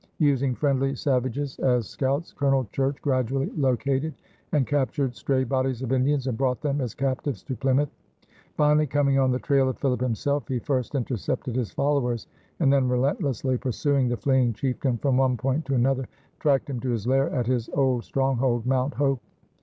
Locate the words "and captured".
4.51-5.13